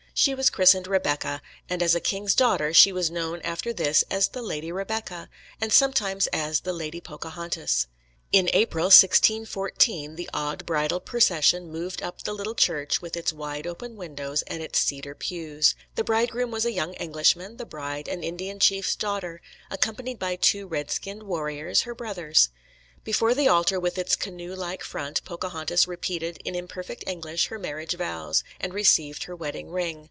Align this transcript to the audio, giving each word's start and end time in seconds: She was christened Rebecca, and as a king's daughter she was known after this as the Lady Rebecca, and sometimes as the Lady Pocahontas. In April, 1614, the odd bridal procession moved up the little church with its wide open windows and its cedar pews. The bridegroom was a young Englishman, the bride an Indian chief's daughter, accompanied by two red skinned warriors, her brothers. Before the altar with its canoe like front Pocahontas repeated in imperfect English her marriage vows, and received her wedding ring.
She 0.13 0.35
was 0.35 0.51
christened 0.51 0.85
Rebecca, 0.85 1.41
and 1.67 1.81
as 1.81 1.95
a 1.95 1.99
king's 1.99 2.35
daughter 2.35 2.73
she 2.75 2.91
was 2.91 3.09
known 3.09 3.41
after 3.41 3.73
this 3.73 4.03
as 4.11 4.27
the 4.27 4.41
Lady 4.43 4.71
Rebecca, 4.71 5.29
and 5.59 5.73
sometimes 5.73 6.27
as 6.27 6.59
the 6.59 6.73
Lady 6.73 7.01
Pocahontas. 7.01 7.87
In 8.31 8.47
April, 8.53 8.87
1614, 8.87 10.17
the 10.17 10.29
odd 10.31 10.65
bridal 10.67 10.99
procession 10.99 11.71
moved 11.71 12.03
up 12.03 12.21
the 12.21 12.33
little 12.33 12.53
church 12.53 13.01
with 13.01 13.17
its 13.17 13.33
wide 13.33 13.65
open 13.65 13.95
windows 13.95 14.43
and 14.43 14.61
its 14.61 14.77
cedar 14.77 15.15
pews. 15.15 15.73
The 15.95 16.03
bridegroom 16.03 16.51
was 16.51 16.65
a 16.65 16.71
young 16.73 16.93
Englishman, 16.95 17.57
the 17.57 17.65
bride 17.65 18.07
an 18.07 18.21
Indian 18.23 18.59
chief's 18.59 18.95
daughter, 18.95 19.41
accompanied 19.71 20.19
by 20.19 20.35
two 20.35 20.67
red 20.67 20.91
skinned 20.91 21.23
warriors, 21.23 21.81
her 21.83 21.95
brothers. 21.95 22.49
Before 23.03 23.33
the 23.33 23.47
altar 23.47 23.79
with 23.79 23.97
its 23.97 24.15
canoe 24.15 24.53
like 24.53 24.83
front 24.83 25.23
Pocahontas 25.25 25.87
repeated 25.87 26.37
in 26.45 26.53
imperfect 26.53 27.05
English 27.07 27.47
her 27.47 27.57
marriage 27.57 27.95
vows, 27.97 28.43
and 28.59 28.71
received 28.75 29.23
her 29.23 29.35
wedding 29.35 29.71
ring. 29.71 29.99